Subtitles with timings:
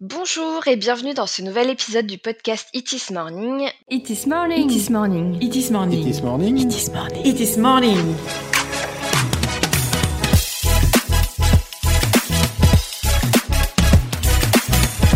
[0.00, 3.68] Bonjour et bienvenue dans ce nouvel épisode du podcast It is Morning.
[3.90, 4.70] It is morning.
[4.70, 5.42] It is morning.
[5.42, 6.06] It is morning.
[6.06, 6.56] It is morning.
[6.56, 7.24] It is morning.
[7.24, 8.14] It is morning.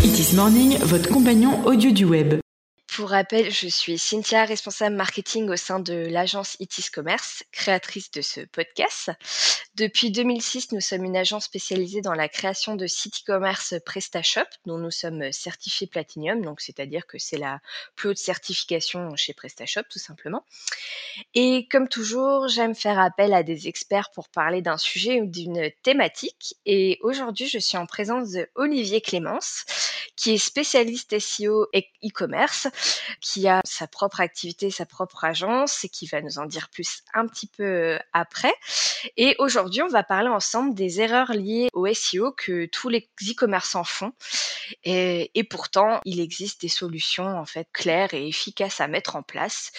[0.03, 2.41] It is morning, votre compagnon audio du web.
[2.97, 8.21] Pour rappel, je suis Cynthia, responsable marketing au sein de l'agence Itis Commerce, créatrice de
[8.21, 9.11] ce podcast.
[9.77, 14.77] Depuis 2006, nous sommes une agence spécialisée dans la création de sites e-commerce PrestaShop, dont
[14.77, 17.61] nous sommes certifiés Platinum, donc c'est-à-dire que c'est la
[17.97, 20.45] plus haute certification chez PrestaShop, tout simplement.
[21.35, 25.71] Et comme toujours, j'aime faire appel à des experts pour parler d'un sujet ou d'une
[25.83, 26.57] thématique.
[26.67, 29.65] Et aujourd'hui, je suis en présence de Olivier Clémence,
[30.17, 32.69] qui est spécialiste SEO et e-commerce
[33.21, 37.03] qui a sa propre activité, sa propre agence et qui va nous en dire plus
[37.15, 38.55] un petit peu euh, après.
[39.17, 43.85] Et aujourd'hui, on va parler ensemble des erreurs liées au SEO que tous les e-commerçants
[43.85, 44.13] font.
[44.85, 49.71] Et, pourtant, il existe des solutions en fait claires et efficaces à mettre en place.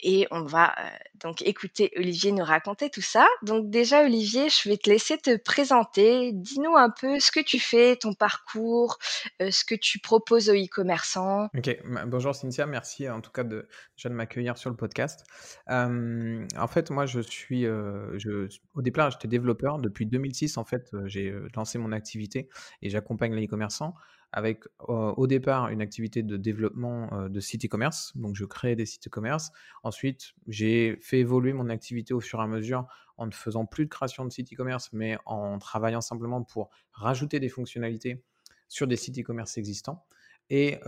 [0.00, 3.26] Et on va euh, donc écouter Olivier nous raconter tout ça.
[3.42, 6.32] Donc déjà, Olivier, je vais te laisser te présenter.
[6.32, 8.98] Dis-nous un peu ce que tu fais, ton parcours,
[9.42, 11.48] euh, ce que tu proposes aux e-commerçants.
[11.56, 15.24] Ok, bonjour Cynthia, merci en tout cas de, déjà m'accueillir sur le podcast.
[15.70, 19.78] Euh, en fait, moi, je suis, euh, au départ, j'étais développeur.
[19.78, 22.48] Depuis 2006, en fait, j'ai lancé mon activité
[22.82, 23.94] et j'accompagne les e-commerçants
[24.32, 28.16] avec au départ une activité de développement de sites e-commerce.
[28.16, 29.50] Donc, je crée des sites e-commerce.
[29.82, 33.84] Ensuite, j'ai fait évoluer mon activité au fur et à mesure en ne faisant plus
[33.84, 38.22] de création de sites e-commerce, mais en travaillant simplement pour rajouter des fonctionnalités
[38.68, 40.06] sur des sites e-commerce existants.
[40.50, 40.78] Et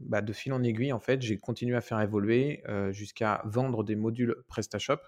[0.00, 3.96] bah, de fil en aiguille, en fait, j'ai continué à faire évoluer jusqu'à vendre des
[3.96, 4.98] modules PrestaShop.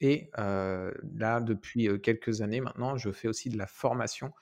[0.00, 4.32] Et là, depuis quelques années maintenant, je fais aussi de la formation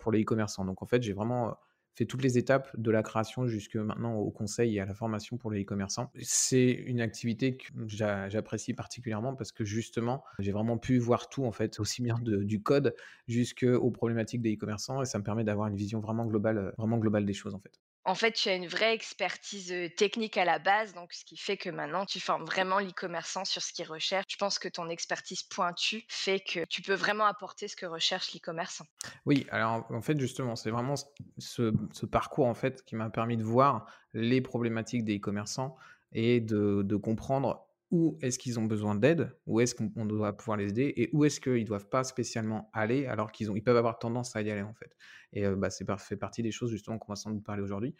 [0.00, 0.64] pour les e-commerçants.
[0.64, 1.56] Donc, en fait, j'ai vraiment
[1.94, 5.36] fait toutes les étapes de la création jusque maintenant au conseil et à la formation
[5.36, 6.10] pour les e-commerçants.
[6.22, 11.52] C'est une activité que j'apprécie particulièrement parce que justement, j'ai vraiment pu voir tout en
[11.52, 12.94] fait, aussi bien du code
[13.28, 17.26] jusqu'aux problématiques des e-commerçants et ça me permet d'avoir une vision vraiment globale, vraiment globale
[17.26, 20.92] des choses en fait en fait, tu as une vraie expertise technique à la base,
[20.94, 24.26] donc ce qui fait que maintenant, tu formes vraiment l'e-commerçant sur ce qu'il recherche.
[24.28, 28.34] Je pense que ton expertise pointue fait que tu peux vraiment apporter ce que recherche
[28.34, 28.86] l'e-commerçant.
[29.24, 30.94] Oui, alors en fait, justement, c'est vraiment
[31.38, 31.70] ce,
[32.06, 32.54] parcours en
[32.84, 35.76] qui m'a permis de voir les problématiques des e-commerçants
[36.12, 40.70] et de comprendre où est-ce qu'ils ont besoin d'aide, où est-ce qu'on doit pouvoir les
[40.70, 43.98] aider et où est-ce qu'ils ne doivent pas spécialement aller alors qu'ils ils peuvent avoir
[44.00, 44.96] tendance à y aller en fait.
[45.34, 47.94] Et bah, c'est fait partie des choses justement qu'on va sans doute parler aujourd'hui.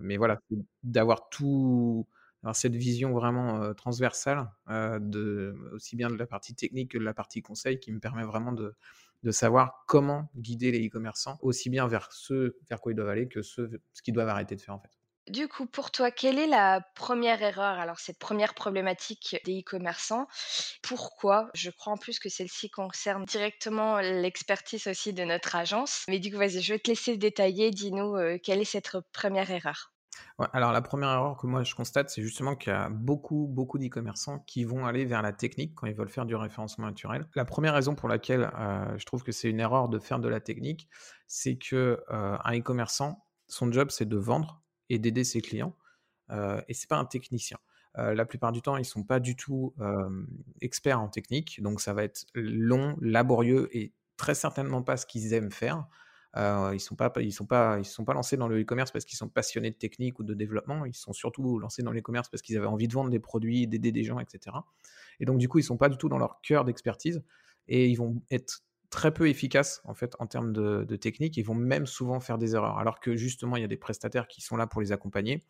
[0.00, 0.38] mais voilà,
[0.82, 2.06] d'avoir tout,
[2.42, 7.14] avoir cette vision vraiment transversale, de, aussi bien de la partie technique que de la
[7.14, 8.74] partie conseil qui me permet vraiment de,
[9.22, 13.28] de savoir comment guider les e-commerçants aussi bien vers ce vers quoi ils doivent aller
[13.28, 14.97] que ce, ce qu'ils doivent arrêter de faire en fait.
[15.30, 20.26] Du coup, pour toi, quelle est la première erreur, alors cette première problématique des e-commerçants
[20.82, 21.50] Pourquoi?
[21.54, 26.04] Je crois en plus que celle-ci concerne directement l'expertise aussi de notre agence.
[26.08, 27.70] Mais du coup, vas-y, je vais te laisser détailler.
[27.70, 29.92] Dis-nous euh, quelle est cette première erreur?
[30.52, 33.78] Alors la première erreur que moi je constate, c'est justement qu'il y a beaucoup, beaucoup
[33.78, 37.28] d'e-commerçants qui vont aller vers la technique quand ils veulent faire du référencement naturel.
[37.34, 40.28] La première raison pour laquelle euh, je trouve que c'est une erreur de faire de
[40.28, 40.88] la technique,
[41.26, 45.76] c'est que euh, un e-commerçant, son job c'est de vendre et d'aider ses clients.
[46.68, 47.58] Et c'est pas un technicien.
[47.94, 49.74] La plupart du temps, ils sont pas du tout
[50.60, 55.32] experts en technique, donc ça va être long, laborieux et très certainement pas ce qu'ils
[55.32, 55.86] aiment faire.
[56.36, 59.16] Ils sont pas, ils sont pas, ils sont pas lancés dans le e-commerce parce qu'ils
[59.16, 60.84] sont passionnés de technique ou de développement.
[60.84, 63.90] Ils sont surtout lancés dans l'e-commerce parce qu'ils avaient envie de vendre des produits, d'aider
[63.90, 64.56] des gens, etc.
[65.18, 67.24] Et donc du coup, ils sont pas du tout dans leur cœur d'expertise
[67.66, 71.36] et ils vont être très peu efficaces en fait en termes de, technique.
[71.36, 74.28] Ils vont même souvent faire des erreurs, alors que justement il y a des prestataires
[74.28, 75.44] qui sont là pour les accompagner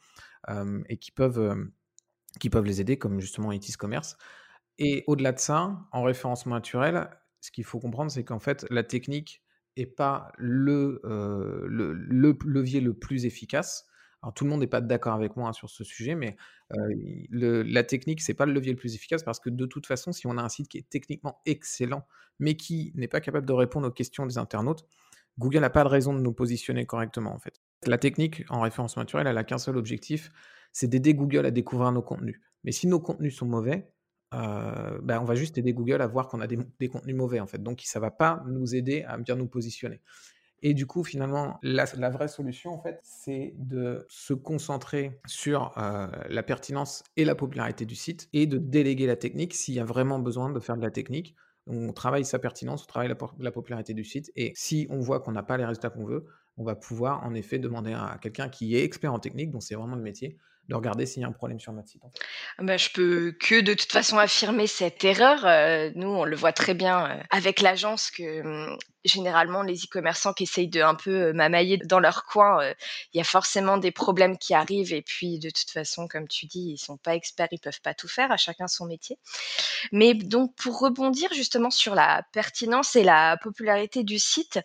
[0.49, 1.73] euh, et qui peuvent, euh,
[2.41, 4.17] qui peuvent les aider, comme justement Itis Commerce.
[4.79, 7.09] Et au-delà de ça, en référencement naturel,
[7.41, 9.43] ce qu'il faut comprendre, c'est qu'en fait la technique
[9.77, 13.87] est pas euh, le, le, levier le plus efficace.
[14.23, 16.37] Alors tout le monde n'est pas d'accord avec moi hein, sur ce sujet, mais
[17.31, 20.27] la technique, c'est pas le levier le plus efficace parce que de toute façon, si
[20.27, 22.07] on a un site qui est techniquement excellent,
[22.39, 24.87] mais qui n'est pas capable de répondre aux questions des internautes,
[25.39, 27.61] Google n'a pas de raison de nous positionner correctement en fait.
[27.87, 30.31] La technique en référence naturelle, elle a qu'un seul objectif,
[30.73, 32.41] c'est d'aider Google à découvrir nos contenus.
[32.65, 33.89] Mais si nos contenus sont mauvais,
[34.33, 37.63] ben on va juste aider Google à voir qu'on a des, contenus mauvais en fait.
[37.63, 40.01] Donc ça va pas nous aider à bien nous positionner.
[40.63, 46.09] Et du coup, finalement, la, vraie solution, en fait, c'est de se concentrer sur euh,
[46.29, 49.85] la pertinence et la popularité du site et de déléguer la technique s'il y a
[49.85, 51.37] vraiment besoin de faire de la technique.
[51.67, 54.33] on travaille sa pertinence, on travaille la, popularité du site.
[54.35, 56.25] Et si on voit qu'on n'a pas les résultats qu'on veut,
[56.57, 59.77] on va pouvoir en effet demander à quelqu'un qui est expert en technique, dont c'est
[59.77, 62.03] vraiment le métier, de regarder s'il y a un problème sur notre site.
[62.59, 65.47] Ah bah, je peux que de toute façon affirmer cette erreur.
[65.47, 70.35] Euh, nous, on le voit très bien euh, avec l'agence que hum, généralement les e-commerçants
[70.35, 72.63] qui essayent de un peu euh, mamailler dans leur coin,
[73.15, 76.45] il y a forcément des problèmes qui arrivent et puis de toute façon, comme tu
[76.45, 79.19] dis, ils sont pas experts, ils peuvent pas tout faire, à chacun son métier.
[79.91, 84.61] Mais donc pour rebondir justement sur la pertinence et la popularité du site,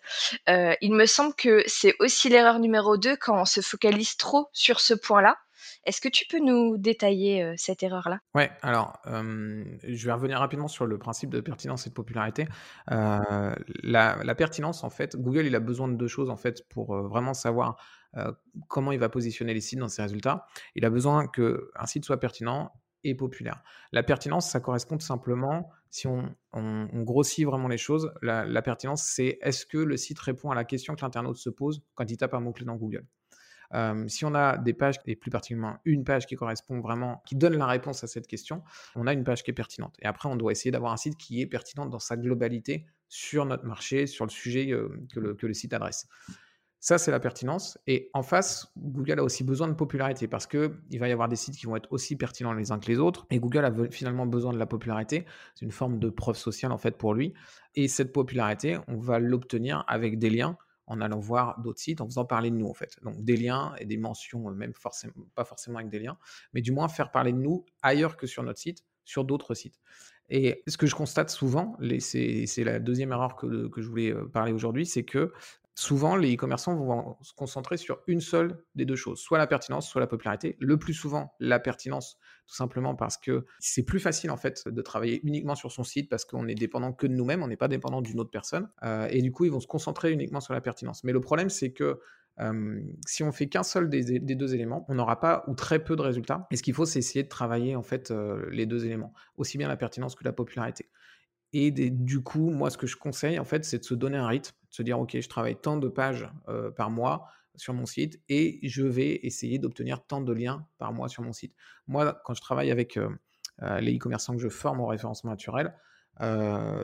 [0.46, 4.80] il me semble que c'est aussi l'erreur numéro 2 quand on se focalise trop sur
[4.80, 5.38] ce point-là.
[5.84, 8.20] Est-ce que tu peux nous détailler cette erreur-là?
[8.34, 12.46] Ouais, alors je vais revenir rapidement sur le principe de pertinence et de popularité.
[12.88, 17.34] la, pertinence, en fait, Google, il a besoin de deux choses en fait pour vraiment
[17.34, 17.76] savoir
[18.68, 20.46] comment il va positionner les sites dans ses résultats.
[20.74, 22.72] Il a besoin qu'un site soit pertinent
[23.04, 23.62] et populaire.
[23.92, 26.34] La pertinence, ça correspond simplement, si on,
[26.92, 30.64] grossit vraiment les choses, la, la pertinence, c'est est-ce que le site répond à la
[30.64, 33.06] question que l'internaute se pose quand il tape un mot-clé dans Google?
[34.06, 37.56] Si on a des pages, et plus particulièrement une page qui correspond vraiment, qui donne
[37.56, 38.62] la réponse à cette question,
[38.94, 39.96] on a une page qui est pertinente.
[40.00, 43.44] Et après, on doit essayer d'avoir un site qui est pertinent dans sa globalité sur
[43.44, 44.68] notre marché, sur le sujet
[45.12, 46.08] que, le, site adresse.
[46.80, 47.78] Ça, c'est la pertinence.
[47.86, 51.36] Et en face, Google a aussi besoin de popularité parce qu'il va y avoir des
[51.36, 53.26] sites qui vont être aussi pertinents les uns que les autres.
[53.30, 55.24] Et Google a finalement besoin de la popularité.
[55.54, 57.32] C'est une forme de preuve sociale en fait pour lui.
[57.74, 62.06] Et cette popularité, on va l'obtenir avec des liens en allant voir d'autres sites, en
[62.06, 62.96] faisant parler de nous en fait.
[63.02, 64.72] Donc des liens et des mentions, euh, même
[65.34, 66.18] pas forcément avec des liens,
[66.52, 69.80] mais du moins faire parler de nous ailleurs que sur notre site, sur d'autres sites.
[70.30, 74.26] Et ce que je constate souvent, c'est la deuxième erreur que, que je voulais euh,
[74.26, 75.32] parler aujourd'hui, c'est que
[75.74, 79.88] souvent, les e-commerçants vont se concentrer sur une seule des deux choses, soit la pertinence,
[79.88, 80.56] soit la popularité.
[80.60, 84.82] Le plus souvent, la pertinence, tout simplement parce que c'est plus facile en fait de
[84.82, 87.68] travailler uniquement sur son site parce qu'on est dépendant que de nous-mêmes, on n'est pas
[87.68, 88.68] dépendant d'une autre personne.
[88.82, 91.04] Euh, et du coup, ils vont se concentrer uniquement sur la pertinence.
[91.04, 92.00] Mais le problème, c'est que
[92.40, 95.96] euh, si on fait qu'un seul des, deux éléments, on n'aura pas ou très peu
[95.96, 96.46] de résultats.
[96.50, 99.56] Et ce qu'il faut, c'est essayer de travailler en fait euh, les deux éléments, aussi
[99.56, 100.90] bien la pertinence que la popularité.
[101.56, 104.26] Et du coup, moi, ce que je conseille, en fait, c'est de se donner un
[104.26, 106.28] rythme, de se dire, OK, je travaille tant de pages
[106.74, 111.08] par mois sur mon site et je vais essayer d'obtenir tant de liens par mois
[111.08, 111.54] sur mon site.
[111.86, 112.98] Moi, quand je travaille avec
[113.80, 115.74] les e-commerçants que je forme au référencement naturel,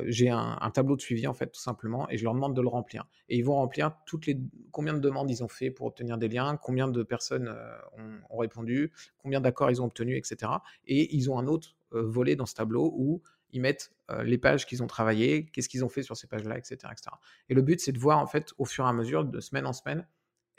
[0.06, 2.68] j'ai un, tableau de suivi en fait tout simplement et je leur demande de le
[2.68, 4.40] remplir et ils vont remplir toutes les
[4.72, 7.54] combien de demandes ils ont fait pour obtenir des liens combien de personnes
[8.30, 10.52] ont, répondu combien d'accords ils ont obtenus etc
[10.86, 13.22] et ils ont un autre volet dans ce tableau où
[13.52, 13.92] ils mettent
[14.24, 17.10] les pages qu'ils ont travaillées, qu'est-ce qu'ils ont fait sur ces pages-là, etc., etc.
[17.48, 19.66] Et le but, c'est de voir en fait au fur et à mesure, de semaine
[19.66, 20.06] en semaine,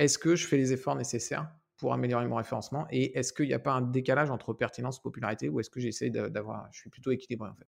[0.02, 3.54] est-ce que je fais les efforts nécessaires pour améliorer mon référencement et est-ce qu'il n'y
[3.54, 6.90] a pas un décalage entre pertinence et popularité ou est-ce que j'essaie d'avoir, je suis
[6.90, 7.68] plutôt équilibré en fait?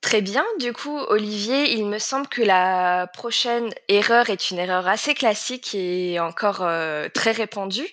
[0.00, 0.44] Très bien.
[0.60, 5.74] Du coup, Olivier, il me semble que la prochaine erreur est une erreur assez classique
[5.74, 7.86] et encore euh, très répandue.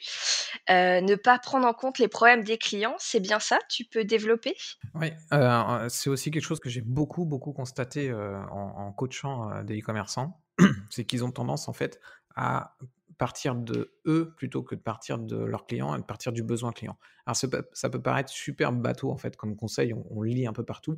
[0.70, 3.58] Euh, ne pas prendre en compte les problèmes des clients, c'est bien ça?
[3.70, 4.56] Tu peux développer?
[4.94, 10.40] Oui, euh, c'est aussi quelque chose que j'ai beaucoup, beaucoup constaté en, coachant des e-commerçants.
[10.92, 12.00] c'est qu'ils ont tendance, en fait,
[12.36, 12.78] à
[13.18, 16.72] partir de eux plutôt que de partir de leurs clients et de partir du besoin
[16.72, 16.98] client.
[17.26, 20.98] Alors ça peut, paraître super bateau en fait comme conseil, on, lit un peu partout,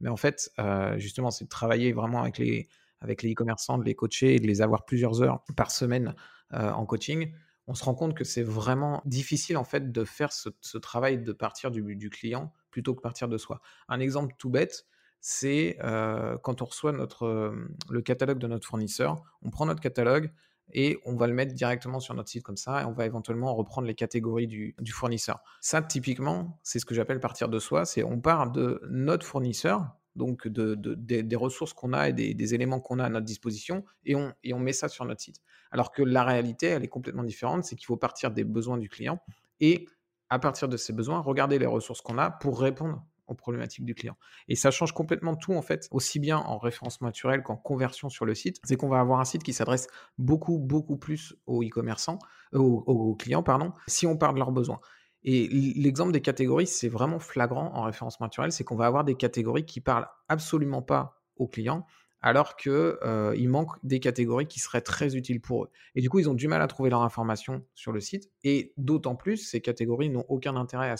[0.00, 2.68] mais en fait euh, justement c'est de travailler vraiment avec les
[3.00, 6.14] avec les e-commerçants, de les coacher et de les avoir plusieurs heures par semaine
[6.52, 7.32] euh, en coaching.
[7.68, 11.32] On se rend compte que c'est vraiment difficile en fait de faire ce, travail de
[11.32, 13.60] partir du, du, client plutôt que partir de soi.
[13.88, 14.86] Un exemple tout bête,
[15.20, 17.54] c'est euh, quand on reçoit notre,
[17.90, 20.32] le catalogue de notre fournisseur, on prend notre catalogue
[20.72, 23.54] et on va le mettre directement sur notre site comme ça et on va éventuellement
[23.54, 25.40] reprendre les catégories du, fournisseur.
[25.60, 29.86] Ça, typiquement, c'est ce que j'appelle partir de soi, c'est on part de notre fournisseur,
[30.16, 34.14] donc de, des, ressources qu'on a et des, éléments qu'on a à notre disposition et
[34.16, 35.40] on, et on met ça sur notre site.
[35.70, 38.88] Alors que la réalité, elle est complètement différente, c'est qu'il faut partir des besoins du
[38.88, 39.20] client
[39.60, 39.86] et
[40.30, 43.94] à partir de ces besoins, regarder les ressources qu'on a pour répondre aux problématiques du
[43.94, 44.16] client.
[44.48, 48.24] Et ça change complètement tout, en fait, aussi bien en référencement naturel qu'en conversion sur
[48.24, 48.58] le site.
[48.64, 49.86] C'est qu'on va avoir un site qui s'adresse
[50.18, 52.18] beaucoup, beaucoup plus aux e-commerçants,
[52.54, 54.80] euh, aux, clients, pardon, si on parle de leurs besoins.
[55.24, 59.16] Et l'exemple des catégories, c'est vraiment flagrant en référencement naturel, c'est qu'on va avoir des
[59.16, 61.84] catégories qui parlent absolument pas aux clients
[62.20, 65.70] alors qu'il euh, manque des catégories qui seraient très utiles pour eux.
[65.94, 68.30] Et du coup, ils ont du mal à trouver leur information sur le site.
[68.42, 70.94] Et d'autant plus, ces catégories n'ont aucun intérêt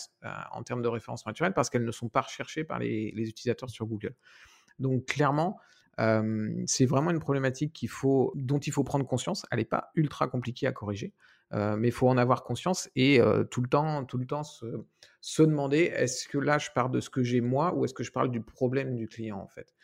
[0.52, 3.86] en termes de référence naturelle parce qu'elles ne sont pas recherchées par les, utilisateurs sur
[3.86, 4.14] Google.
[4.78, 5.58] Donc clairement,
[5.98, 7.84] euh, c'est vraiment une problématique
[8.34, 9.44] dont il faut prendre conscience.
[9.50, 11.12] Elle n'est pas ultra compliquée à corriger,
[11.52, 13.20] euh, mais il faut en avoir conscience et
[13.50, 17.10] tout le temps, tout le temps se, demander est-ce que là je parle de ce
[17.10, 19.74] que j'ai moi ou est-ce que je parle du problème du client en fait?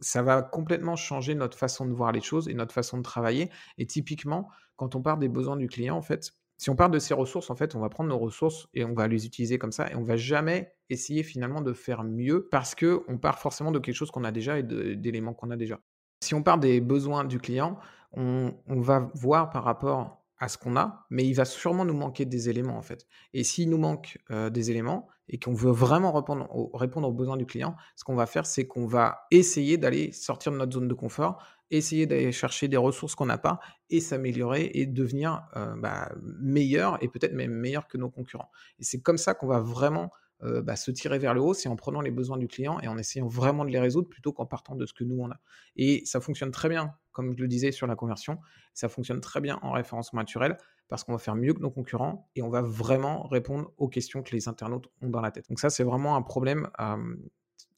[0.00, 3.50] Ça va complètement changer notre façon de voir les choses et notre façon de travailler.
[3.78, 6.98] Et typiquement, quand on part des besoins du client, en fait, si on part de
[6.98, 9.72] ces ressources, en fait, on va prendre nos ressources et on va les utiliser comme
[9.72, 13.72] ça et on va jamais essayer finalement de faire mieux parce que on part forcément
[13.72, 15.80] de quelque chose qu'on a déjà et d'éléments qu'on a déjà.
[16.22, 17.78] Si on part des besoins du client,
[18.12, 22.26] on, va voir par rapport à ce qu'on a, mais il va sûrement nous manquer
[22.26, 23.06] des éléments en fait.
[23.32, 27.76] Et s'il nous manque des éléments et qu'on veut vraiment répondre, aux besoins du client,
[27.96, 31.42] ce qu'on va faire, c'est qu'on va essayer d'aller sortir de notre zone de confort
[31.70, 33.60] essayer d'aller chercher des ressources qu'on n'a pas
[33.90, 36.10] et s'améliorer et devenir euh, bah,
[36.40, 38.50] meilleur et peut-être même meilleur que nos concurrents.
[38.78, 40.10] Et c'est comme ça qu'on va vraiment
[40.42, 42.88] euh, bah, se tirer vers le haut, c'est en prenant les besoins du client et
[42.88, 45.40] en essayant vraiment de les résoudre plutôt qu'en partant de ce que nous on a.
[45.76, 48.38] Et ça fonctionne très bien, comme je le disais sur la conversion,
[48.74, 50.56] ça fonctionne très bien en référencement naturel
[50.88, 54.22] parce qu'on va faire mieux que nos concurrents et on va vraiment répondre aux questions
[54.22, 55.48] que les internautes ont dans la tête.
[55.48, 56.68] Donc ça, c'est vraiment un problème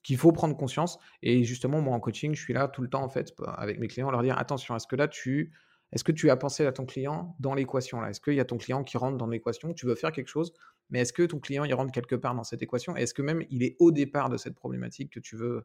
[0.02, 0.99] qu'il faut prendre conscience.
[1.23, 3.88] Et justement, moi en coaching, je suis là tout le temps en fait avec mes
[3.88, 5.52] clients, leur dire attention, est-ce que là tu
[5.92, 8.09] est-ce que tu as pensé à ton client dans l'équation là?
[8.09, 9.75] Est-ce qu'il y a ton client qui rentre dans l'équation?
[9.75, 10.54] Tu veux faire quelque chose,
[10.93, 12.95] mais est-ce que ton client il rentre quelque part dans cette équation?
[12.95, 15.65] Est-ce que même il est au départ de cette problématique que tu veux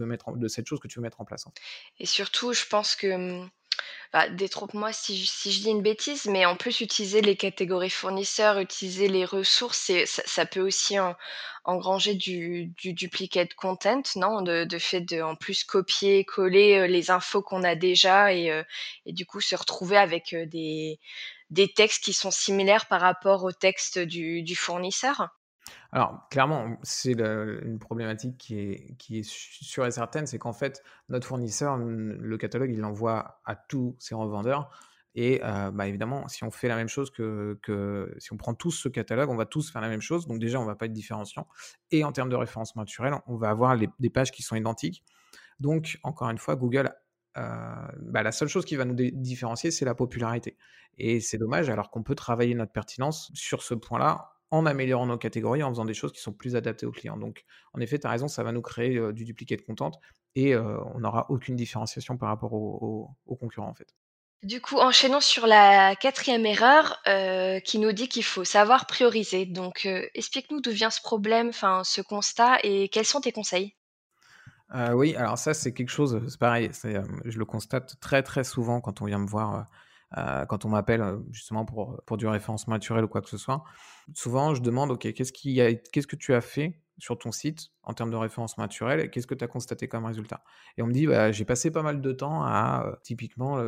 [0.00, 1.46] mettre de cette chose que tu veux mettre en place
[1.98, 3.50] Et surtout, je pense que mmh,
[4.12, 9.08] bah, détrompe-moi si je dis une bêtise, mais en plus utiliser les catégories fournisseurs, utiliser
[9.08, 10.96] les ressources ça peut aussi
[11.64, 14.42] engranger du du duplicate content, non?
[14.42, 18.62] De fait de en plus copier, coller, les infos qu'on a déjà et
[19.06, 20.98] et du coup se retrouver avec, des
[21.50, 25.28] des textes qui sont similaires par rapport au texte du fournisseur?
[25.96, 30.82] Alors, clairement, c'est une problématique qui est, qui est sûre et certaine, c'est qu'en fait,
[31.08, 34.68] notre fournisseur, le catalogue, il l'envoie à tous ses revendeurs.
[35.14, 38.52] Et euh, bah, évidemment, si on fait la même chose que, que, si on prend
[38.52, 40.26] tous ce catalogue, on va tous faire la même chose.
[40.26, 41.48] Donc déjà, on va pas être différenciant.
[41.90, 45.02] Et en termes de référencement naturel, on va avoir des pages qui sont identiques.
[45.60, 46.92] Donc, encore une fois, Google,
[47.38, 50.58] euh, bah, la seule chose qui va nous différencier, c'est la popularité.
[50.98, 55.18] Et c'est dommage, alors qu'on peut travailler notre pertinence sur ce point-là en améliorant nos
[55.18, 57.16] catégories, en faisant des choses qui sont plus adaptées aux clients.
[57.16, 59.90] Donc, en effet, tu as raison, ça va nous créer du dupliqué de content
[60.34, 63.10] et on n'aura aucune différenciation par rapport aux,
[63.40, 63.94] concurrents, en fait.
[64.42, 67.02] Du coup, enchaînons sur la quatrième erreur
[67.64, 69.46] qui nous dit qu'il faut savoir prioriser.
[69.46, 73.74] Donc, explique-nous d'où vient ce problème, enfin ce constat, et quels sont tes conseils?
[74.92, 76.70] Oui, alors ça, c'est quelque chose, c'est pareil,
[77.24, 79.66] je le constate très très souvent quand on vient me voir
[80.16, 83.38] euh, quand on m'appelle euh, justement pour, pour du référencement naturel ou quoi que ce
[83.38, 83.64] soit,
[84.14, 87.72] souvent je demande, OK, qu'est-ce, qui a, qu'est-ce que tu as fait sur ton site
[87.82, 90.42] en termes de référencement naturel et qu'est-ce que tu as constaté comme résultat?
[90.76, 93.58] Et on me dit, bah, j'ai passé pas mal de temps à, euh, typiquement,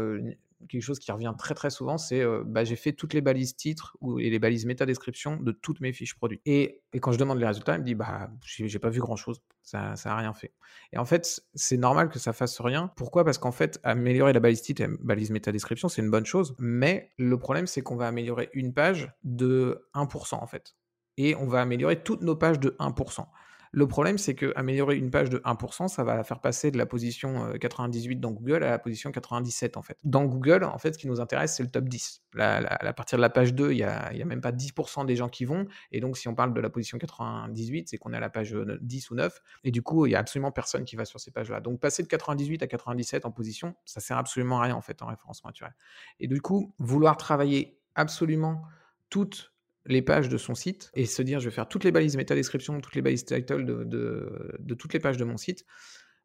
[0.68, 3.96] quelque chose qui revient très très souvent, c'est bah, j'ai fait toutes les balises titres
[4.00, 6.40] ou, et les balises méta-description de toutes mes fiches produits.
[6.46, 9.16] Et, et, quand je demande les résultats, il me dit bah j'ai pas vu grand
[9.16, 10.52] chose, ça n'a rien fait.
[10.92, 12.92] Et en fait, c'est normal que ça fasse rien.
[12.96, 13.24] Pourquoi?
[13.24, 16.54] Parce qu'en fait, améliorer la balise titre et la balise méta-description, c'est une bonne chose.
[16.58, 20.76] Mais le problème, c'est qu'on va améliorer une page de 1% en fait.
[21.16, 23.26] Et on va améliorer toutes nos pages de 1%.
[23.72, 27.52] Le problème, c'est qu'améliorer une page de 1%, ça va faire passer de la position
[27.58, 29.98] 98 dans Google à la position 97 en fait.
[30.04, 32.22] Dans Google, en fait, ce qui nous intéresse, c'est le top 10.
[32.38, 35.44] à partir de la page 2, il n'y a, même pas 10% des gens qui
[35.44, 35.66] vont.
[35.92, 38.54] Et donc, si on parle de la position 98, c'est qu'on est à la page
[38.54, 39.40] 10 ou 9.
[39.64, 41.60] Et du coup, il n'y a absolument personne qui va sur ces pages-là.
[41.60, 45.02] Donc, passer de 98 à 97 en position, ça sert absolument à rien en fait
[45.02, 45.74] en référencement naturel.
[46.20, 48.62] Et du coup, vouloir travailler absolument
[49.10, 49.52] toutes
[49.88, 52.80] les pages de son site et se dire je vais faire toutes les balises méta-description,
[52.80, 55.64] toutes les balises title de, toutes les pages de mon site,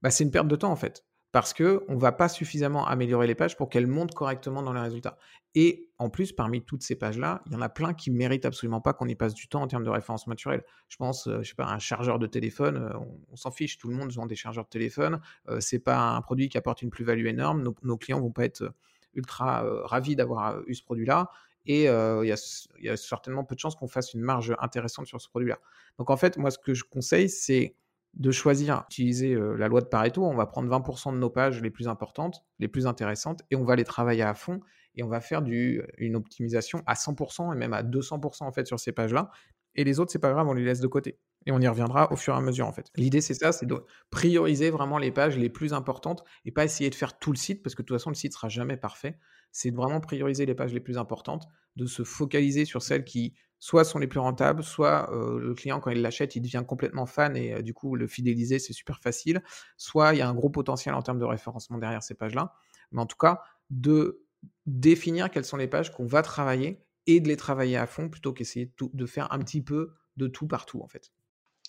[0.01, 1.05] bah, c'est une perte de temps en fait.
[1.31, 4.81] Parce qu'on ne va pas suffisamment améliorer les pages pour qu'elles montent correctement dans les
[4.81, 5.17] résultats.
[5.55, 8.81] Et en plus, parmi toutes ces pages-là, il y en a plein qui méritent absolument
[8.81, 10.63] pas qu'on y passe du temps en termes de référence naturelle.
[10.89, 12.99] Je pense, euh, je sais pas, un chargeur de téléphone, euh,
[13.31, 15.21] on, s'en fiche, tout le monde vend des chargeurs de téléphone.
[15.47, 17.63] Ce euh, c'est pas un produit qui apporte une plus-value énorme.
[17.63, 18.71] Nos, nos, clients vont pas être
[19.15, 21.29] ultra ravis d'avoir eu ce produit-là
[21.65, 25.29] et il y, a certainement peu de chances qu'on fasse une marge intéressante sur ce
[25.29, 25.59] produit-là.
[25.97, 27.75] Donc en fait, moi, ce que je conseille, c'est
[28.13, 30.23] de choisir, utiliser la loi de Pareto.
[30.23, 33.63] On va prendre 20% de nos pages les plus importantes, les plus intéressantes, et on
[33.63, 34.59] va les travailler à fond.
[34.95, 38.79] Et on va faire une optimisation à 100% et même à 200% en fait sur
[38.79, 39.31] ces pages-là.
[39.75, 41.17] Et les autres, c'est pas grave, on les laisse de côté.
[41.45, 42.89] Et on y reviendra au fur et à mesure, en fait.
[42.95, 46.89] L'idée, c'est ça, c'est de prioriser vraiment les pages les plus importantes et pas essayer
[46.89, 49.17] de faire tout le site, parce que de toute façon, le site sera jamais parfait.
[49.53, 53.33] C'est de vraiment prioriser les pages les plus importantes, de se focaliser sur celles qui
[53.59, 57.37] soit sont les plus rentables, soit le client, quand il l'achète, il devient complètement fan
[57.37, 59.41] et du coup, le fidéliser, c'est super facile.
[59.77, 62.53] Soit il y a un gros potentiel en termes de référencement derrière ces pages-là.
[62.91, 64.25] Mais en tout cas, de
[64.65, 68.33] définir quelles sont les pages qu'on va travailler et de les travailler à fond plutôt
[68.33, 71.13] qu'essayer de, faire un petit peu de tout partout, en fait.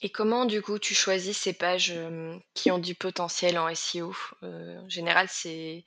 [0.03, 1.95] Et comment du coup tu choisis ces pages,
[2.55, 4.13] qui ont du potentiel en SEO?
[4.43, 5.85] En général, c'est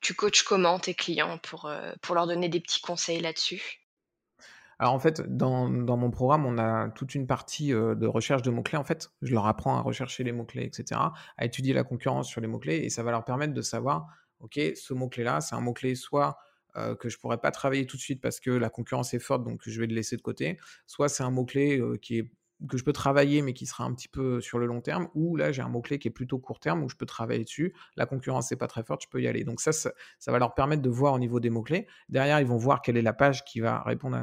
[0.00, 3.80] tu coaches comment tes clients pour, heu, pour leur donner des petits conseils là-dessus?
[4.78, 8.42] Alors en fait, dans dans mon programme, on a toute une partie, heu, de recherche
[8.42, 9.10] de mots-clés en fait.
[9.22, 12.46] Je leur apprends à rechercher les mots-clés et cetera, à étudier la concurrence sur les
[12.46, 14.06] mots-clés et ça va leur permettre de savoir:
[14.40, 16.36] «OK, ce mot-clé-là, c'est un mot-clé soit,
[16.76, 19.44] heu, que je pourrais pas travailler tout de suite parce que la concurrence est forte,
[19.44, 22.30] donc je vais le laisser de côté, soit c'est un mot-clé, qui est
[22.68, 25.36] que je peux travailler mais qui sera un petit peu sur le long terme ou
[25.36, 27.74] là j'ai un mot-clé qui est plutôt court terme où je peux travailler dessus.
[27.96, 29.44] La concurrence est pas très forte, je peux y aller».
[29.44, 31.86] Donc ça ça va leur permettre de voir au niveau des mots-clés.
[32.08, 34.16] Derrière, ils vont voir quelle est la page qui va répondre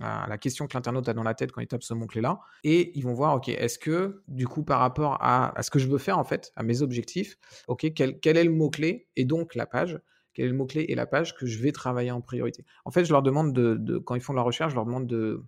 [0.00, 2.40] à la question que l'internaute a dans la tête quand il tape ce mot-clé-là.
[2.64, 5.88] Et ils vont voir, OK, est-ce que, du coup, par rapport à, ce que je
[5.88, 7.36] veux faire, en fait, à mes objectifs,
[7.68, 10.00] OK, quel, quel est le mot-clé et donc la page
[10.32, 12.64] quel est le mot-clé et la page que je vais travailler en priorité?
[12.84, 14.86] En fait, je leur demande de, de quand ils font de la recherche, je leur
[14.86, 15.44] demande de,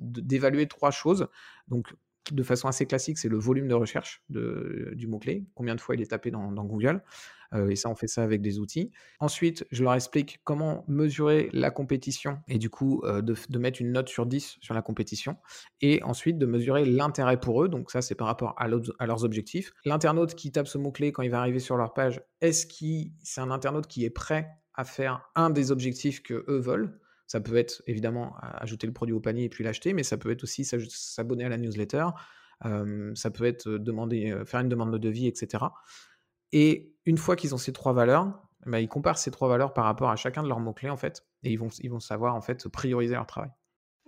[0.00, 1.28] d'évaluer trois choses.
[1.68, 1.94] Donc,
[2.32, 5.94] de façon assez classique, c'est le volume de recherche de, du mot-clé, combien de fois
[5.94, 7.02] il est tapé dans, Google.
[7.52, 8.92] Euh, et ça, on fait ça avec des outils.
[9.18, 13.90] Ensuite, je leur explique comment mesurer la compétition et du coup, euh, de, mettre une
[13.90, 15.36] note sur 10 sur la compétition.
[15.80, 17.68] Et ensuite, de mesurer l'intérêt pour eux.
[17.68, 19.72] Donc ça, c'est par rapport à, à leurs objectifs.
[19.84, 23.40] L'internaute qui tape ce mot-clé quand il va arriver sur leur page, est-ce que c'est
[23.40, 27.00] un internaute qui est prêt à faire un des objectifs que eux veulent?
[27.30, 30.32] Ça peut être évidemment ajouter le produit au panier et puis l'acheter, mais ça peut
[30.32, 32.06] être aussi s'abonner à la newsletter,
[32.64, 35.62] euh, ça peut être demander, faire une demande de devis, etc.
[36.50, 39.84] Et une fois qu'ils ont ces trois valeurs, bah, ils comparent ces trois valeurs par
[39.84, 42.40] rapport à chacun de leurs mots-clés, en fait, et ils vont, ils vont savoir, en
[42.40, 43.50] fait, prioriser leur travail.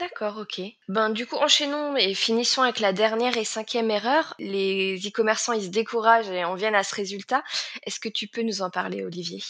[0.01, 0.61] D'accord, ok.
[0.89, 4.35] Ben, du coup, enchaînons et finissons avec la dernière et cinquième erreur.
[4.41, 7.45] Les e-commerçants, ils se découragent et en viennent à ce résultat.
[7.87, 9.45] Est-ce que tu peux nous en parler, Olivier?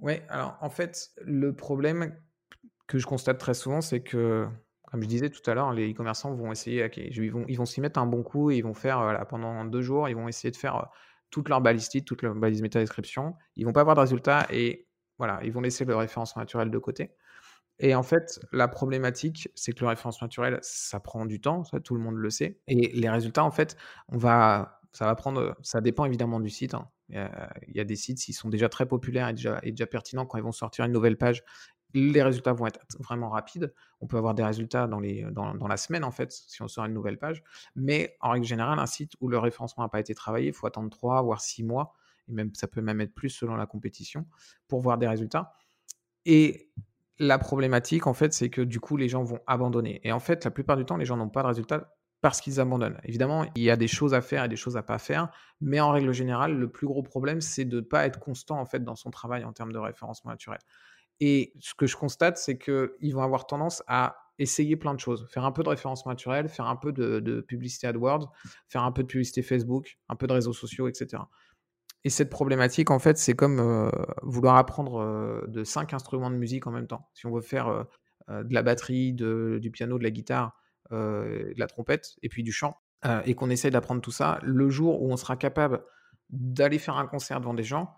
[0.00, 2.16] Oui, alors en fait, le problème
[2.86, 4.46] que je constate très souvent, c'est que,
[4.84, 7.80] comme je disais tout à l'heure, les e-commerçants vont essayer, ils vont, ils vont s'y
[7.80, 10.50] mettre un bon coup et ils vont faire, voilà, pendant deux jours, ils vont essayer
[10.50, 10.88] de faire
[11.30, 13.34] toute leur balistique, toute leur balise méta-description.
[13.56, 14.86] Ils vont pas avoir de résultats et
[15.18, 17.12] voilà, ils vont laisser le référencement naturel de côté.
[17.78, 21.78] Et en fait, la problématique, c'est que le référencement naturel, ça prend du temps, ça
[21.80, 22.58] tout le monde le sait.
[22.68, 23.76] Et les résultats, en fait,
[24.08, 26.74] on va, ça va prendre, ça dépend évidemment du site.
[26.74, 26.88] Hein.
[27.10, 30.38] Il, y a, des sites, s'ils sont déjà très populaires déjà, et déjà pertinents, quand
[30.38, 31.44] ils vont sortir une nouvelle page,
[31.94, 33.72] les résultats vont être vraiment rapides.
[34.00, 36.84] On peut avoir des résultats dans, les, dans, la semaine, en fait, si on sort
[36.84, 37.42] une nouvelle page.
[37.74, 40.66] Mais en règle générale, un site où le référencement n'a pas été travaillé, il faut
[40.66, 41.94] attendre 3 voire 6 mois,
[42.28, 44.26] et même, ça peut même être plus selon la compétition,
[44.68, 45.54] pour voir des résultats.
[46.24, 46.70] Et
[47.18, 50.00] la problématique, en fait, c'est que du coup, les gens vont abandonner.
[50.04, 52.60] Et en fait, la plupart du temps, les gens n'ont pas de résultats parce qu'ils
[52.60, 52.98] abandonnent.
[53.04, 55.80] Évidemment, il y a des choses à faire et des choses à pas faire, mais
[55.80, 58.82] en règle générale, le plus gros problème, c'est de ne pas être constant en fait
[58.82, 60.58] dans son travail en termes de référencement naturel.
[61.20, 65.26] Et ce que je constate, c'est qu'ils vont avoir tendance à essayer plein de choses.
[65.30, 68.32] Faire un peu de référencement naturel, faire un peu de, publicité AdWords,
[68.68, 71.22] faire un peu de publicité Facebook, un peu de réseaux sociaux, etc.
[72.04, 73.90] Et cette problématique, en fait, c'est comme euh,
[74.22, 77.08] vouloir apprendre euh, de cinq instruments de musique en même temps.
[77.14, 80.56] Si on veut faire euh, de la batterie, du piano, de la guitare,
[80.90, 82.76] de la trompette et puis du chant,
[83.24, 85.84] et qu'on essaye d'apprendre tout ça, le jour où on sera capable
[86.30, 87.94] d'aller faire un concert devant des gens,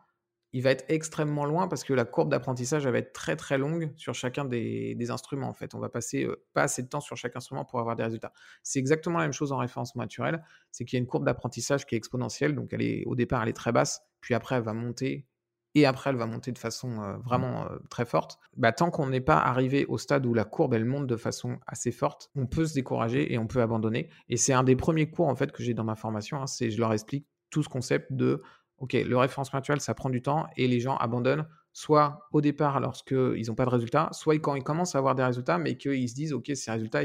[0.52, 3.92] il va être extrêmement loin parce que la courbe d'apprentissage va être très très longue
[3.96, 5.74] sur chacun des, des, instruments en fait.
[5.74, 8.32] On va passer euh, pas assez de temps sur chaque instrument pour avoir des résultats.
[8.62, 11.86] C'est exactement la même chose en référencement naturel, c'est qu'il y a une courbe d'apprentissage
[11.86, 14.62] qui est exponentielle, donc elle est au départ elle est très basse, puis après elle
[14.62, 15.26] va monter
[15.74, 18.38] et après elle va monter de façon euh, vraiment euh, très forte.
[18.56, 21.58] Bah, tant qu'on n'est pas arrivé au stade où la courbe elle monte de façon
[21.66, 24.08] assez forte, on peut se décourager et on peut abandonner.
[24.28, 26.70] Et c'est un des premiers cours en fait que j'ai dans ma formation, hein, c'est
[26.70, 28.42] je leur explique tout ce concept de
[28.78, 32.80] OK, le référencement naturel, ça prend du temps et les gens abandonnent soit au départ
[32.80, 36.08] lorsqu'ils n'ont pas de résultats, soit quand ils commencent à avoir des résultats, mais qu'ils
[36.08, 37.02] se disent, OK, ces résultats,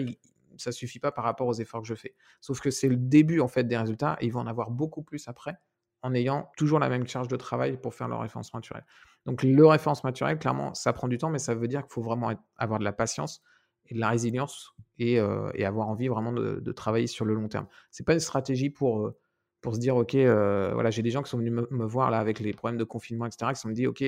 [0.57, 2.15] ça ne suffit pas par rapport aux efforts que je fais.
[2.41, 5.03] Sauf que c'est le début en fait des résultats et ils vont en avoir beaucoup
[5.03, 5.55] plus après
[6.03, 8.85] en ayant toujours la même charge de travail pour faire leur référencement naturel.
[9.25, 12.01] Donc le référencement naturel, clairement, ça prend du temps, mais ça veut dire qu'il faut
[12.01, 13.41] vraiment avoir de la patience
[13.87, 17.67] et de la résilience et, euh, avoir envie vraiment de, travailler sur le long terme.
[17.89, 19.05] C'est pas une stratégie pour...
[19.05, 19.17] Euh,
[19.63, 22.11] pour se dire, OK, euh, voilà, j'ai des gens qui sont venus me, me, voir
[22.11, 24.03] là avec les problèmes de confinement, etc., qui se sont dit, OK,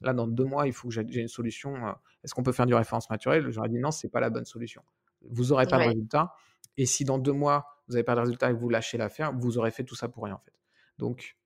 [0.00, 1.76] là, dans deux mois, il faut que j'ai une solution.
[1.76, 1.92] Euh,
[2.24, 3.50] est-ce qu'on peut faire du référence naturel?
[3.50, 4.82] J'aurais dit, non, c'est pas la bonne solution.
[5.30, 5.84] Vous n'aurez pas ouais.
[5.84, 6.32] de résultat.
[6.78, 9.34] Et si dans deux mois, vous n'avez pas de résultat et que vous lâchez l'affaire,
[9.34, 10.54] vous aurez fait tout ça pour rien, en fait.
[10.96, 11.36] Donc,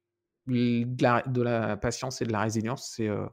[0.47, 3.27] de la, de la patience et de la résilience, c'est, euh,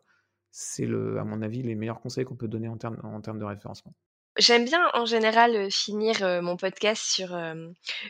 [0.50, 3.38] c'est le, à mon avis, les meilleurs conseils qu'on peut donner en termes, en termes
[3.38, 3.94] de référencement.
[4.38, 7.34] J'aime bien en général finir mon podcast sur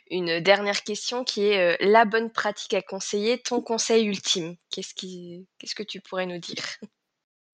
[0.09, 4.55] une dernière question qui est la bonne pratique à conseiller, ton conseil ultime.
[4.71, 5.47] Qu'est-ce, qui...
[5.59, 6.63] Qu'est-ce que tu pourrais nous dire?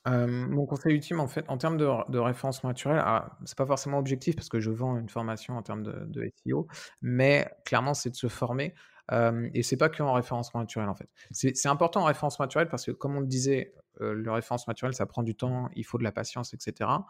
[0.05, 3.99] Mon conseil ultime, en fait, en termes de de référencement naturel, ah, c'est pas forcément
[3.99, 6.67] objectif parce que je vends une formation en termes de de SEO,
[7.01, 8.73] mais clairement, c'est de se former,
[9.12, 11.10] hem et c'est pas qu'en référencement naturel, en fait.
[11.32, 14.93] C'est important en référencement naturel parce que comme on le disait, heu, le référencement naturel,
[14.93, 17.06] ça prend du temps, il faut de la patience et cetera.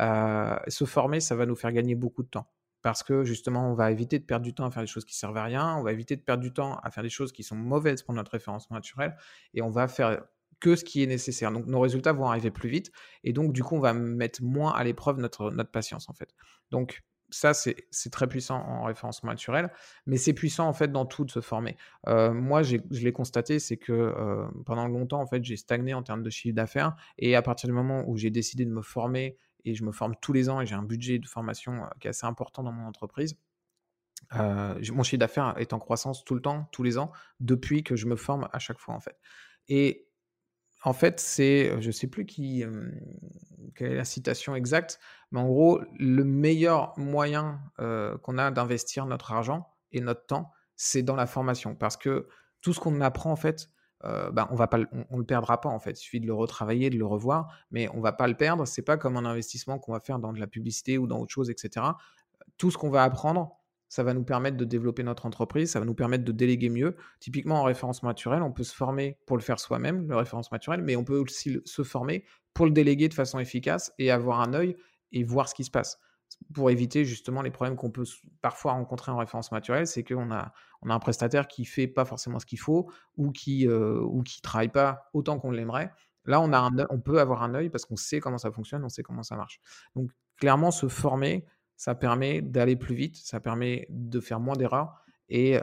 [0.00, 2.50] Heu, se former, ça va nous faire gagner beaucoup de temps
[2.82, 5.16] parce que justement, on va éviter de perdre du temps à faire des choses qui
[5.16, 7.42] servent à rien, on va éviter de perdre du temps à faire des choses qui
[7.42, 9.16] sont mauvaises pour notre référencement naturel
[9.54, 10.22] et on va faire
[10.60, 11.50] que ce qui est nécessaire.
[11.50, 14.72] Donc nos résultats vont arriver plus vite et donc du coup, on va mettre moins
[14.72, 16.34] à l'épreuve notre, notre patience en fait.
[16.70, 19.70] Donc ça, c'est très puissant en référencement naturel,
[20.06, 21.76] mais c'est puissant en fait dans tout de se former.
[22.06, 26.02] Euh, moi, je l'ai constaté, c'est que euh, pendant longtemps, en fait, j'ai stagné en
[26.02, 29.36] termes de chiffre d'affaires et à partir du moment où j'ai décidé de me former
[29.64, 32.06] et je me forme tous les ans et j'ai un budget de formation euh, qui
[32.06, 33.36] est assez important dans mon entreprise,
[34.32, 38.06] mon chiffre d'affaires est en croissance tout le temps, tous les ans, depuis que je
[38.06, 39.18] me forme à chaque fois en fait.
[39.68, 40.08] Et
[40.84, 42.64] en fait, c'est, je ne sais plus qui,
[43.74, 49.32] quelle est la citation exacte, mais en gros, le meilleur moyen qu'on a d'investir notre
[49.32, 51.74] argent et notre temps, c'est dans la formation.
[51.74, 52.28] Parce que
[52.60, 53.70] tout ce qu'on apprend, en fait,
[54.02, 55.92] ben, on ne le perdra pas, en fait.
[55.92, 58.66] Il suffit de le retravailler, de le revoir, mais on ne va pas le perdre.
[58.66, 61.18] Ce n'est pas comme un investissement qu'on va faire dans de la publicité ou dans
[61.18, 61.86] autre chose, etc.
[62.58, 65.84] Tout ce qu'on va apprendre, ça va nous permettre de développer notre entreprise, ça va
[65.84, 66.96] nous permettre de déléguer mieux.
[67.20, 70.82] Typiquement en référencement naturel, on peut se former pour le faire soi-même, le référencement naturel,
[70.82, 74.54] mais on peut aussi se former pour le déléguer de façon efficace et avoir un
[74.54, 74.76] œil
[75.12, 75.98] et voir ce qui se passe.
[76.52, 78.04] Pour éviter justement les problèmes qu'on peut
[78.42, 82.04] parfois rencontrer en référencement naturel, c'est qu'on a, on a un prestataire qui fait pas
[82.04, 85.92] forcément ce qu'il faut ou qui euh, ou qui travaille pas autant qu'on l'aimerait.
[86.26, 88.88] Là, on, a on peut avoir un œil parce qu'on sait comment ça fonctionne, on
[88.88, 89.60] sait comment ça marche.
[89.94, 91.44] Donc, clairement, se former,
[91.76, 95.58] ça permet d'aller plus vite, ça permet de faire moins d'erreurs et,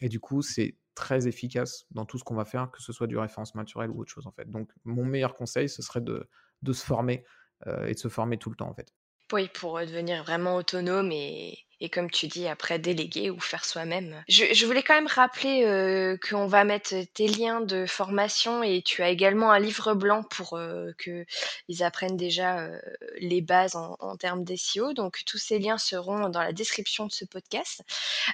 [0.00, 3.06] et, du coup, c'est très efficace dans tout ce qu'on va faire, que ce soit
[3.06, 4.48] du référence naturel ou autre chose en fait.
[4.50, 6.28] Donc, mon meilleur conseil, ce serait de,
[6.62, 7.24] de se former
[7.66, 8.92] et de se former tout le temps en fait.
[9.32, 14.22] Oui, pour devenir vraiment autonome et, et comme tu dis, après déléguer ou faire soi-même.
[14.28, 19.02] Je, voulais quand même rappeler euh, qu'on va mettre tes liens de formation et tu
[19.02, 22.78] as également un livre blanc pour euh, qu'ils apprennent déjà euh,
[23.18, 24.92] les bases en, termes d'SEO.
[24.92, 27.82] Donc tous ces liens seront dans la description de ce podcast.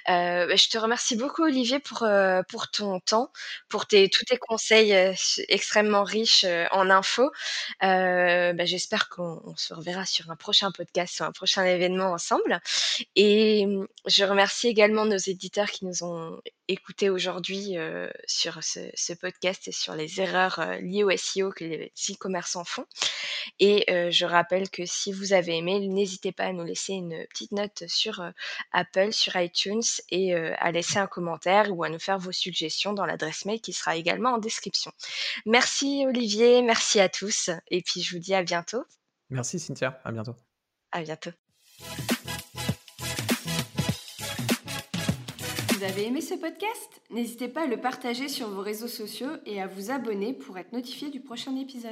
[0.06, 2.06] Bah, je te remercie beaucoup Olivier pour,
[2.50, 3.32] pour ton temps,
[3.70, 4.92] pour tes, tous tes conseils
[5.48, 7.30] extrêmement riches en infos.
[7.80, 12.60] Bah, j'espère qu'on se reverra sur un prochain podcast, sur un prochain événement ensemble.
[13.16, 17.76] Et et mmh, je remercie également nos éditeurs qui nous ont écoutés aujourd'hui
[18.26, 22.84] sur ce, podcast et sur les erreurs liées au SEO que les e-commerçants font.
[23.58, 27.52] Et je rappelle que si vous avez aimé, n'hésitez pas à nous laisser une petite
[27.52, 28.22] note sur
[28.72, 33.06] Apple, sur iTunes et à laisser un commentaire ou à nous faire vos suggestions dans
[33.06, 34.92] l'adresse mail qui sera également en description.
[35.46, 38.84] Merci Olivier, merci à tous et puis je vous dis à bientôt.
[39.30, 40.34] Merci Cynthia, à bientôt.
[40.92, 41.30] À bientôt.
[45.78, 49.62] Vous avez aimé ce podcast N'hésitez pas à le partager sur vos réseaux sociaux et
[49.62, 51.86] à vous abonner pour être notifié du prochain épisode.